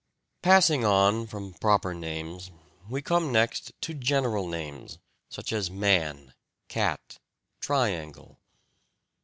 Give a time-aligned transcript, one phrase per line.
[0.41, 2.49] Passing on from proper names,
[2.89, 4.97] we come next to general names,
[5.29, 6.33] such as "man,"
[6.67, 7.19] "cat,"
[7.59, 8.39] "triangle."